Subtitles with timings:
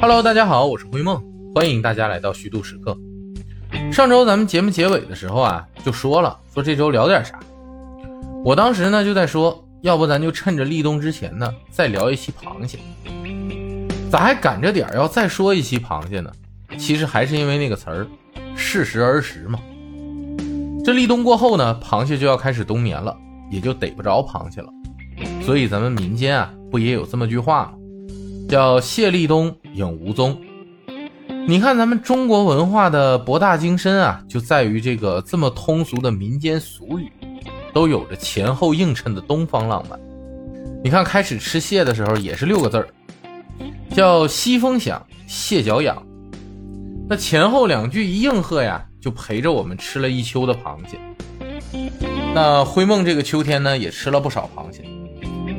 [0.00, 1.20] Hello，大家好，我是灰梦，
[1.52, 2.96] 欢迎大家来到虚度时刻。
[3.90, 7.36] 上周咱们节目结尾的时候啊，就说了，说这周聊点啥。
[8.44, 12.78] 我当时呢就在说，要不咱就趁着立冬之前呢，再聊一期螃蟹。
[14.08, 16.30] 咋还赶着点要再说一期螃蟹呢？
[16.78, 18.06] 其实还是因为那个词儿，
[18.54, 19.58] 适时而食嘛。
[20.84, 23.16] 这立冬过后呢，螃蟹就要开始冬眠了，
[23.50, 24.68] 也就逮不着螃蟹了。
[25.42, 27.72] 所以咱们民间啊，不也有这么句话吗？
[28.48, 30.40] 叫谢立冬，影无踪。
[31.46, 37.12] 你看咱们中国文化的博大精深啊，就在于这个这么通俗的民间俗语，
[37.74, 40.00] 都有着前后映衬的东方浪漫。
[40.82, 42.88] 你看开始吃蟹的时候也是六个字儿，
[43.94, 46.02] 叫西风响，蟹脚痒。
[47.06, 50.98] 那前后两句一应和呀，就陪着我们吃了一秋的螃蟹。
[52.34, 54.84] 那灰梦这个秋天呢，也吃了不少螃蟹。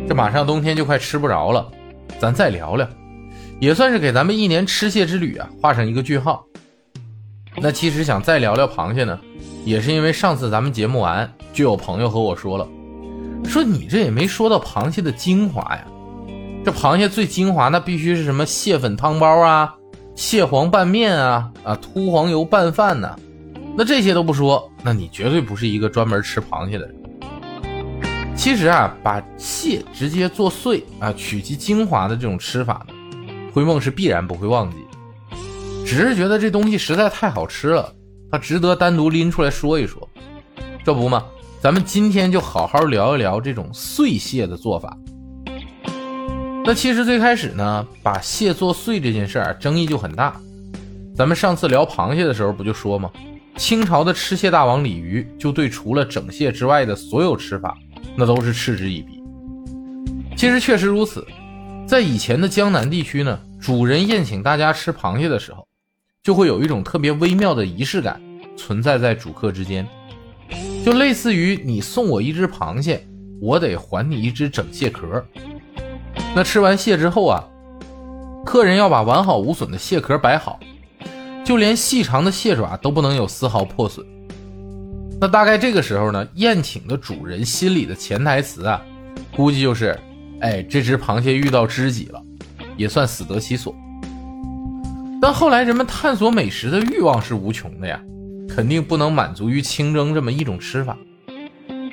[0.08, 1.72] 这马上冬天就快吃不着了。
[2.20, 2.86] 咱再聊聊，
[3.62, 6.46] 也算是给咱们一年吃蟹之旅啊画上一个句号。
[7.56, 9.18] 那其实想再聊聊螃蟹呢，
[9.64, 12.68] 也是因为上次咱们节目完，就有朋友和我说了，
[13.46, 15.86] 说你这也没说到螃蟹的精华呀。
[16.66, 19.74] 这螃蟹最精华，那必须是什么蟹粉汤包啊，
[20.14, 23.16] 蟹黄拌面啊，啊秃黄油拌饭呐。
[23.78, 26.96] 那这些都不说，那你绝对不是一个专门吃螃蟹的人。
[28.40, 32.94] 其实啊，把蟹直接做碎啊，取其精华的这种吃法呢，
[33.52, 34.78] 灰梦是必然不会忘记。
[35.86, 37.94] 只是觉得这东西实在太好吃了，
[38.32, 40.08] 它值得单独拎出来说一说。
[40.86, 41.26] 这不嘛，
[41.60, 44.98] 咱们今天就好好聊一聊这种碎蟹的做法。
[46.64, 50.34] 那其实最开始呢，把蟹做碎这件事儿争议就很大。
[51.14, 53.12] 咱们上次聊螃蟹的时候不就说吗？
[53.58, 57.78] 清朝的吃蟹大王李渔就对除了整蟹之外的所有吃法。
[58.20, 59.24] 那都是嗤之以鼻。
[60.36, 61.26] 其实确实如此，
[61.88, 65.66] 在以前的江南地区呢，主人宴请大家吃螃蟹的时候，
[66.22, 68.22] 就会有一种特别微妙的仪式感
[68.58, 69.88] 存在在主客之间，
[70.86, 73.08] 就类似于你送我一只螃蟹，
[73.42, 75.26] 我得还你一只整蟹壳。
[76.36, 77.42] 那吃完蟹之后啊，
[78.46, 80.60] 客人要把完好无损的蟹壳摆好，
[81.46, 84.06] 就连细长的蟹爪都不能有丝毫破损。
[85.22, 88.82] 那大概这个时候呢，宴请的主人心里的潜台词啊，
[89.36, 90.00] 估计就是，
[90.40, 92.24] 哎，这只螃蟹遇到知己了，
[92.78, 93.76] 也算死得其所。
[95.22, 98.00] 但后来人们探索美食的欲望是无穷的呀，
[98.48, 100.98] 肯定不能满足于清蒸这么一种吃法。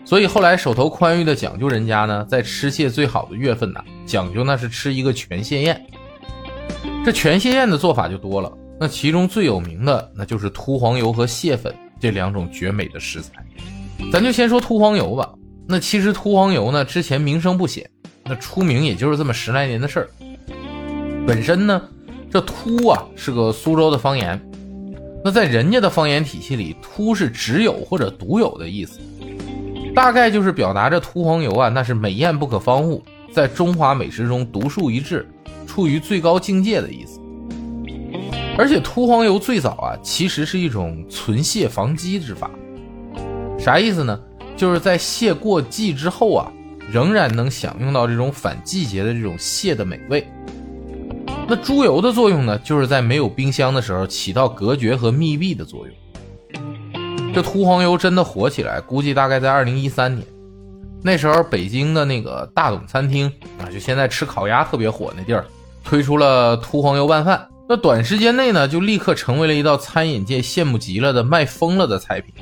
[0.04, 5.84] 所以后来手头宽裕的讲究人家呢，在吃蟹最好的月份呢，讲究那是吃一个全蟹宴。
[7.04, 11.74] 这全蟹宴的做法就多了，那其中最有名的那就是秃黄油和蟹粉。
[12.00, 13.32] 这两种绝美的食材，
[14.12, 15.32] 咱就先说秃黄油吧。
[15.66, 17.88] 那其实秃黄油呢，之前名声不显，
[18.24, 20.08] 那出名也就是这么十来年的事儿。
[21.26, 21.82] 本身呢，
[22.30, 24.40] 这秃啊是个苏州的方言，
[25.24, 29.00] 那在人家的方言体系里，秃是只有或者独有的意思，
[29.94, 33.02] 大概就是表达着秃黄油啊，那是美艳不可方物，
[33.32, 35.26] 在中华美食中独树一帜，
[35.66, 37.18] 处于最高境界的意思。
[38.58, 42.50] 而且秃黄油最早啊，其实是一种存蟹防饥之法。
[43.58, 44.18] 啥意思呢？
[44.56, 46.50] 就是在蟹过季之后啊，
[46.90, 50.26] 仍然能享用到这种反季节的这种蟹的美味。
[51.46, 57.32] 那猪油的作用呢，就是在没有冰箱的时候起到隔绝和密闭的作用。
[57.34, 60.26] 这秃黄油真的火起来，估计大概在二零一三年，
[61.02, 65.44] 那时候北京的那个大董餐厅啊，就现在吃烤鸭特别火那地儿，
[65.84, 67.46] 推出了秃黄油拌饭。
[67.68, 72.32] 那短时间内呢，就立刻成为了一道餐饮界羡慕极了的卖疯了的菜品。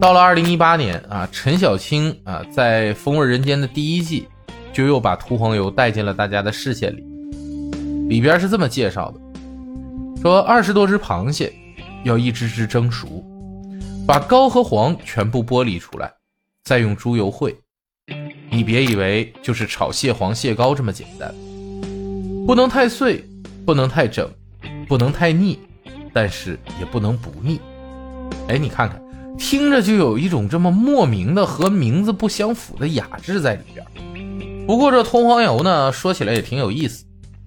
[0.00, 4.26] 到了二零一八年啊，陈小青啊在《风味人间》的第一季，
[4.72, 7.04] 就又把秃黄油带进了大家的视线里。
[8.08, 9.20] 里边是这么介绍的：
[10.20, 11.52] 说二十多只螃蟹，
[12.02, 13.24] 要一只只蒸熟，
[14.08, 16.12] 把膏和黄全部剥离出来，
[16.64, 17.54] 再用猪油烩。
[18.50, 21.32] 你别以为就是炒蟹黄、蟹膏这么简单，
[22.44, 23.24] 不能太碎。
[23.70, 24.28] 不能太整，
[24.88, 25.56] 不能太腻，
[26.12, 27.60] 但是也不能不腻。
[28.48, 29.00] 哎，你看看，
[29.38, 33.86] 听着就有一种这么莫名的和名字不相符的雅致在里边。
[34.66, 37.04] 不过这通黄油呢，说起来也挺有意思，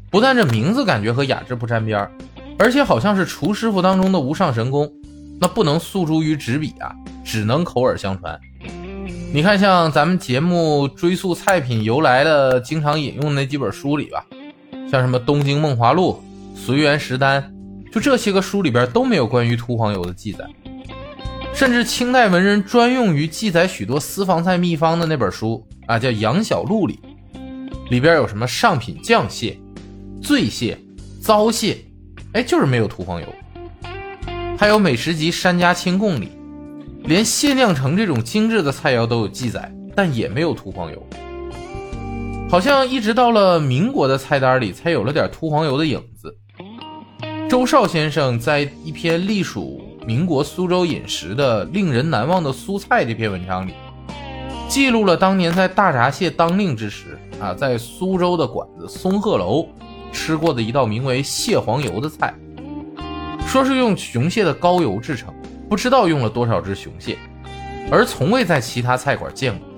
[0.10, 2.10] 不但这名字感觉和雅致不沾边
[2.58, 4.90] 而且好像是厨师傅当中的无上神功，
[5.42, 6.96] 那不能诉诸于纸笔啊，
[7.26, 8.40] 只能口耳相传。
[9.34, 14.26] 你看，像咱们节目追溯菜品由来的，经常引用那几本书里吧。
[14.94, 16.22] 像什么《东京梦华录》
[16.64, 17.52] 《随园食单》，
[17.92, 20.46] 就这些个书里边都没有关于秃黄油的记载。
[21.52, 27.00] 甚至清代文人专用于记载许多私房菜秘方的那本书啊，叫《杨小录》里，
[27.90, 29.58] 里边有什么上品酱蟹、
[30.22, 30.78] 醉蟹、
[31.20, 31.84] 糟蟹，
[32.34, 33.28] 哎，就是没有秃黄油。
[34.60, 36.30] 还有美食集《山家清供》里，
[37.06, 41.04] 连蟹酿成这种精致的菜肴都有记载，但也没有秃黄油。
[42.54, 46.38] 好像一直到了民国的菜单里，才有了点秃黄油的影子。
[47.50, 53.74] 周少先生在一篇隶属民国苏州饮食的令人难忘的苏菜这篇文章里，
[54.70, 59.68] 记录了当年在大闸蟹当令之时啊，在苏州的馆子松鹤楼
[60.12, 62.36] 吃过的一道名为蟹黄油的菜，
[63.48, 65.34] 说是用雄蟹的膏油制成，
[65.68, 67.18] 不知道用了多少只雄蟹，
[67.90, 69.73] 而从未在其他菜馆见过。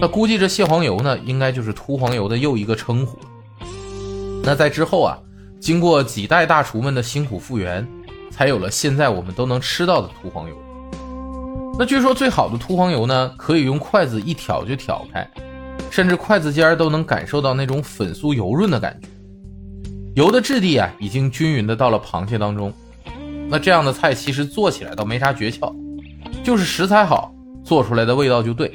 [0.00, 3.18] 那估计这蟹黄油呢，应该就是秃黄油的又一个称呼。
[4.42, 5.18] 那在之后啊。
[5.60, 7.86] 经过几代大厨们的辛苦复原，
[8.30, 10.56] 才有了现在我们都能吃到的秃黄油。
[11.78, 15.30] 那据说最好的秃黄油呢，可以用筷子一挑就挑开，
[15.90, 19.08] 甚至筷子尖都能感受到那种粉酥油润的感觉。
[20.14, 22.72] 油的质地啊，已经均匀的到了螃蟹当中。
[23.50, 25.70] 那这样的菜其实做起来倒没啥诀窍，
[26.42, 28.72] 就是食材好，做出来的味道就对。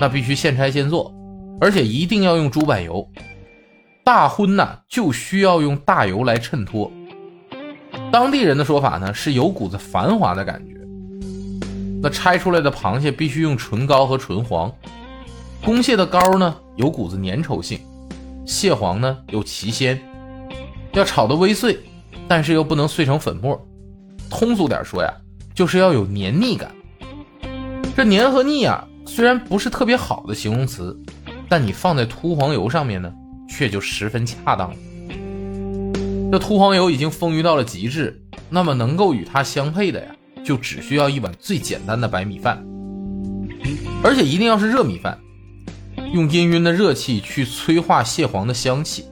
[0.00, 1.12] 那必须现拆现做，
[1.60, 3.08] 而且一定要用猪板油。
[4.04, 6.90] 大荤呐，就需要用大油来衬托。
[8.10, 10.74] 当地人的说法呢，是有股子繁华的感觉。
[12.00, 14.72] 那拆出来的螃蟹必须用纯膏和纯黄。
[15.64, 17.78] 公蟹的膏呢，有股子粘稠性；
[18.46, 20.00] 蟹黄呢，有奇鲜。
[20.92, 21.78] 要炒得微碎，
[22.26, 23.60] 但是又不能碎成粉末。
[24.30, 25.12] 通俗点说呀，
[25.54, 26.70] 就是要有黏腻感。
[27.96, 30.96] 这黏和腻啊，虽然不是特别好的形容词，
[31.48, 33.12] 但你放在秃黄油上面呢。
[33.50, 34.76] 却就十分恰当了。
[36.30, 40.14] 这秃黄油已经丰腴到了极致，那么能够与它相配的呀，
[40.44, 42.62] 就只需要一碗最简单的白米饭，
[44.04, 45.18] 而且一定要是热米饭，
[46.12, 49.06] 用氤氲的热气去催化蟹黄的香气，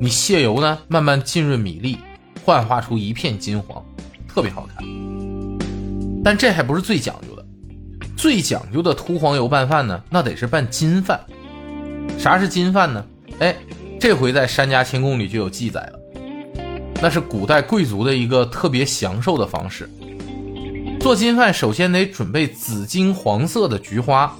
[0.00, 1.98] 你蟹油呢慢慢浸润米粒，
[2.42, 3.84] 幻化出一片金黄，
[4.26, 4.82] 特别好看。
[6.24, 7.37] 但这还不是最讲究的，
[8.18, 11.20] 最讲究的秃黄油拌饭呢，那得是拌金饭。
[12.18, 13.04] 啥是金饭呢？
[13.38, 13.54] 哎，
[14.00, 15.98] 这回在《山家清供》里就有记载了，
[17.00, 19.88] 那是古代贵族的一个特别享受的方式。
[20.98, 24.36] 做金饭首先得准备紫金黄色的菊花，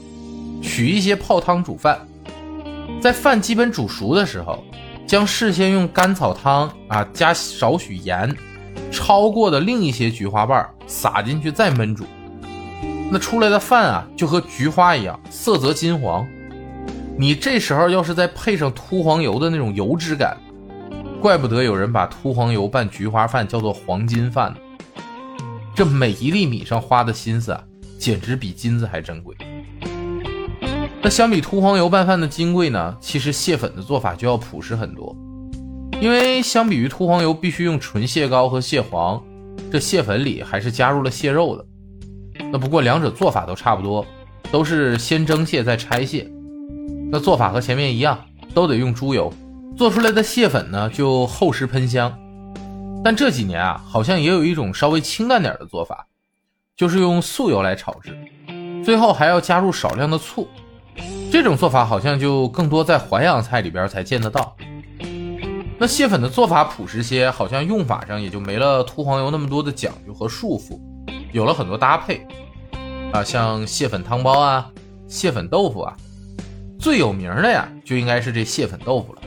[0.61, 2.01] 取一些泡汤煮饭，
[3.01, 4.65] 在饭基本煮熟的时候，
[5.07, 8.37] 将事先用甘草汤啊加少许盐
[8.91, 12.05] 焯过的另一些菊花瓣撒进去再焖煮，
[13.11, 16.27] 那出来的饭啊就和菊花一样，色泽金黄。
[17.17, 20.37] 你这时候要是再配上秃黄油的那种油脂感，
[21.21, 24.59] 怪不得有人把秃黄油拌菊花饭叫做黄金饭呢。
[25.75, 27.65] 这每一粒米上花的心思啊，
[27.99, 29.35] 简直比金子还珍贵。
[31.01, 35.17] 那相比秃黄油拌饭的金贵呢，其实蟹粉的做法就要朴实很多。
[36.01, 39.21] 因为相比于秃黄油必须用纯蟹膏和蟹黄，
[39.73, 41.65] 这蟹粉里还是加入了蟹肉的。
[42.51, 44.05] 那不过两者做法都差不多，
[44.51, 46.29] 都是先蒸蟹再拆蟹。
[47.11, 48.19] 那做法和前面一样，
[48.55, 49.33] 都得用猪油
[49.77, 52.13] 做出来的蟹粉呢，就厚实喷香。
[53.05, 56.07] 但这几年啊，好像也有一种稍微清淡点的做法，
[56.77, 58.17] 就是用素油来炒制，
[58.85, 60.49] 最后还要加入少量的醋。
[61.31, 64.57] 这种做法好像就更多在淮扬菜里边才见得到。
[65.79, 70.81] 那蟹粉的做法朴实些，好像用法上也就没了秃黄油那么多的讲究和束缚，
[71.31, 72.27] 有了很多搭配
[73.13, 74.71] 啊，像蟹粉汤包啊，
[75.07, 75.97] 蟹粉豆腐啊。
[76.79, 79.23] 最有名的呀，就应该是这蟹粉豆腐了。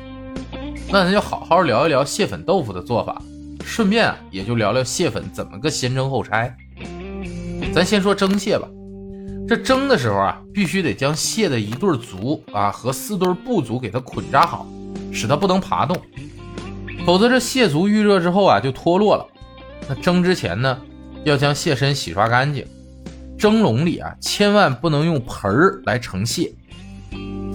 [0.89, 3.21] 那咱就好好聊一聊蟹粉豆腐的做法，
[3.65, 6.55] 顺便啊，也就聊聊蟹粉怎么个先蒸后拆。
[7.73, 8.67] 咱先说蒸蟹吧。
[9.47, 14.65] 这蒸的时候啊，必须得将蟹的一对足啊和四对不足给它捆扎好，
[15.11, 15.97] 使它不能爬动，
[17.05, 19.27] 否则这蟹足遇热之后啊就脱落了。
[19.89, 20.79] 那蒸之前呢，
[21.25, 22.65] 要将蟹身洗刷干净。
[23.41, 26.53] 蒸笼里啊，千万不能用盆儿来盛蟹。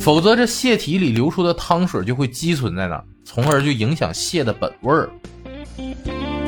[0.01, 5.09] 否则，这蟹体里流出的汤水就会积存在那儿，从而就影响蟹的本味儿。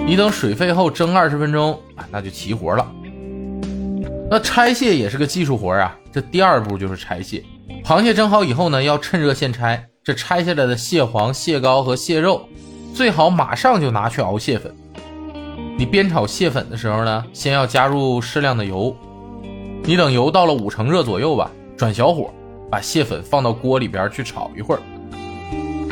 [0.04, 2.84] 你等水沸后蒸二十分钟啊，那就齐活了。
[4.28, 7.44] 那拆蟹也是个技术活啊，这第二步就是拆蟹。
[7.84, 9.86] 螃蟹蒸好以后呢，要趁热现拆。
[10.02, 12.48] 这拆下来的蟹黄、蟹膏和蟹肉，
[12.92, 14.74] 最好马上就拿去熬蟹粉。
[15.78, 18.96] 你煸炒蟹粉的时候呢，先要加入适量的油。
[19.88, 22.30] 你等油到了五成热左右吧，转小火。
[22.70, 24.80] 把蟹粉放到锅里边去炒一会儿，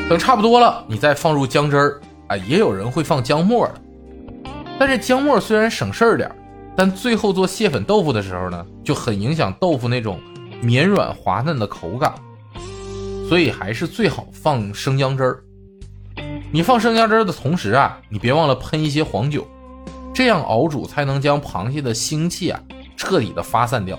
[0.07, 2.01] 等差不多了，你再放入姜汁儿。
[2.27, 3.75] 啊，也有人会放姜末的，
[4.79, 6.37] 但是姜末虽然省事儿点儿
[6.77, 10.21] 但最后做蟹粉豆腐的时候呢，就很影响豆腐那种
[10.61, 12.13] 绵软滑嫩的口感，
[13.31, 15.43] 所以还是最好放生姜汁儿。
[16.53, 19.47] 你放生姜汁儿的同时啊，你别忘了喷一些黄酒，
[20.13, 22.61] 这样熬煮才能将螃蟹的腥气啊
[22.97, 23.99] 彻底的发散掉。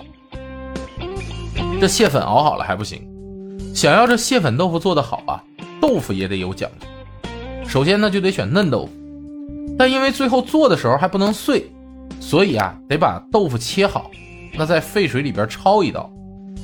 [1.80, 3.02] 这蟹粉熬好了还不行，
[3.74, 5.42] 想要这蟹粉豆腐做得好啊，
[5.80, 6.86] 豆腐也得有讲究。
[7.68, 8.92] 首先呢，就得选嫩豆腐，
[9.78, 11.70] 但因为最后做的时候还不能碎，
[12.18, 14.10] 所以啊，得把豆腐切好，
[14.54, 16.10] 那在沸水里边焯一道，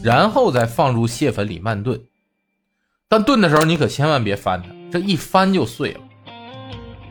[0.02, 2.00] 然后再放入蟹粉里慢炖。
[3.08, 6.00] 但炖的时候你可千万别翻它，这一翻就碎了。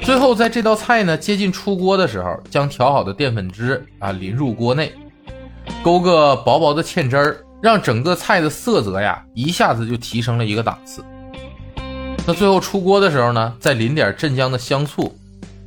[0.01, 4.91] 最后在这道菜呢接近出锅的时候，将调好的淀粉汁啊淋入锅内，
[5.81, 7.37] 勾个薄薄的芡汁儿。
[7.63, 11.01] 让整个菜的色泽呀一下子就提升了一个档次。
[12.27, 15.17] 那最后出锅的时候呢，再淋点镇江的香醋，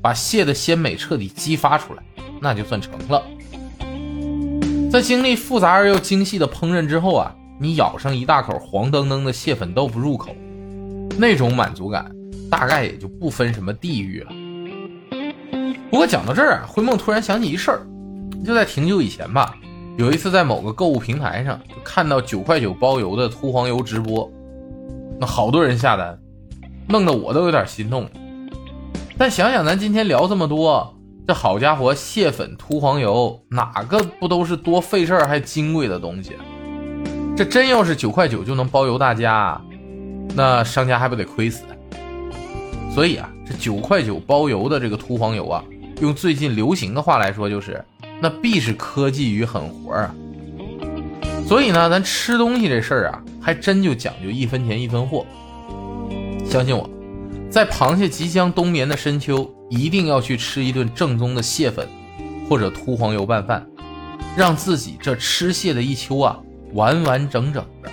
[0.03, 2.03] 把蟹的鲜美彻底激发出来，
[2.39, 3.23] 那就算成了。
[4.93, 10.37] 在经历复杂而又精细的烹饪之后啊，你咬上一大口黄澄澄的蟹粉豆腐入口，
[11.17, 12.13] 那种满足感
[12.51, 14.33] 大概也就不分什么地域了。
[15.91, 17.81] 不过讲到这儿啊，灰梦突然想起一事儿，
[18.45, 19.57] 就在挺久以前吧。
[19.97, 24.31] 有一次在某个购物平台上，就看到九块九包邮的秃黄油直播，
[25.19, 26.19] 那好多人下单，
[26.87, 28.07] 弄得我都有点心动。
[29.17, 30.95] 但想想咱今天聊这么多，
[31.27, 36.33] 这好家伙，蟹粉、秃黄油，哪个不都是多费事儿还金贵的东西？
[37.35, 39.59] 这真要是九块九就能包邮大家，
[40.35, 41.65] 那商家还不得亏死？
[42.95, 45.65] 所以啊，这九块九包邮的这个秃黄油啊，
[46.03, 47.83] 用最近流行的话来说就是。
[48.21, 50.15] 那必是科技与狠活啊！
[51.47, 55.25] 所以呢，咱吃东西这事儿啊，还真就讲究一分钱一分货。
[56.45, 56.89] 相信我，
[57.51, 61.87] 在螃蟹即将冬眠的深秋，一定要去吃一顿正宗的蟹粉
[62.49, 63.67] 或者秃黄油拌饭，
[64.37, 66.39] 让自己这吃蟹的一秋啊
[66.73, 67.91] 完完整整的。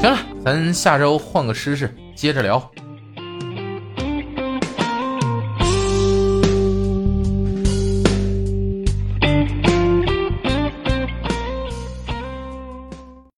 [0.00, 2.70] 行了，咱下周换个吃食，接着聊。